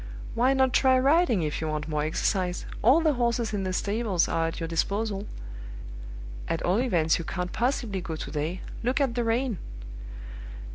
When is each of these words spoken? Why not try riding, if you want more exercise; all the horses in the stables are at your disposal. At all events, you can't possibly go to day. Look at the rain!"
Why 0.33 0.53
not 0.53 0.73
try 0.73 0.97
riding, 0.97 1.43
if 1.43 1.61
you 1.61 1.67
want 1.67 1.87
more 1.87 2.01
exercise; 2.01 2.65
all 2.81 3.01
the 3.01 3.13
horses 3.13 3.53
in 3.53 3.65
the 3.65 3.71
stables 3.71 4.27
are 4.27 4.47
at 4.47 4.59
your 4.59 4.67
disposal. 4.67 5.27
At 6.47 6.63
all 6.63 6.81
events, 6.81 7.19
you 7.19 7.23
can't 7.23 7.51
possibly 7.53 8.01
go 8.01 8.15
to 8.15 8.31
day. 8.31 8.61
Look 8.81 8.99
at 8.99 9.13
the 9.13 9.23
rain!" 9.23 9.59